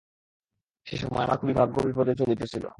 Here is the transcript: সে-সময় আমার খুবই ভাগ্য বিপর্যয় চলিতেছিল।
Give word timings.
সে-সময় 0.87 1.23
আমার 1.23 1.37
খুবই 1.37 1.53
ভাগ্য 1.53 1.75
বিপর্যয় 1.81 2.15
চলিতেছিল। 2.15 2.65